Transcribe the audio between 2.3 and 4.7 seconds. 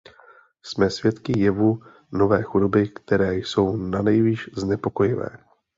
chudoby, které jsou nanejvýš